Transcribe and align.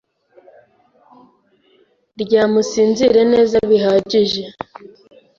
Ryama 2.21 2.57
usinzire 2.63 3.21
neza 3.33 3.55
bihagije 3.69 4.43